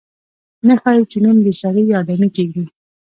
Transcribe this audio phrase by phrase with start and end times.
[0.67, 2.65] نه ښايي چې نوم دې سړی یا آدمي کېږدي.